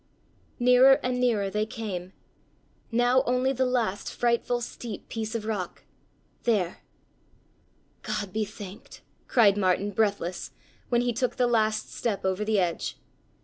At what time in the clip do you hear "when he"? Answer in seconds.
10.89-11.13